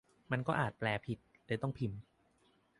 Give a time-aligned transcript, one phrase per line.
[0.31, 1.99] มันก็อาจแปลผิด เลยต้องพิมพ์